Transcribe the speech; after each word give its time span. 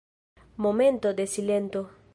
Momento 0.63 1.07
de 1.13 1.25
silento! 1.35 1.81